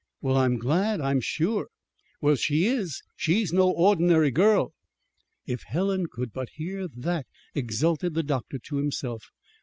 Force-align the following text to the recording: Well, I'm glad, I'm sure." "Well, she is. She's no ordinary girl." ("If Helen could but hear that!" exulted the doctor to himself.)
Well, 0.19 0.35
I'm 0.35 0.57
glad, 0.57 0.99
I'm 0.99 1.21
sure." 1.21 1.67
"Well, 2.21 2.35
she 2.35 2.65
is. 2.65 3.03
She's 3.15 3.53
no 3.53 3.69
ordinary 3.69 4.31
girl." 4.31 4.73
("If 5.45 5.61
Helen 5.67 6.07
could 6.11 6.33
but 6.33 6.49
hear 6.55 6.87
that!" 6.87 7.27
exulted 7.53 8.15
the 8.15 8.23
doctor 8.23 8.57
to 8.57 8.77
himself.) 8.77 9.29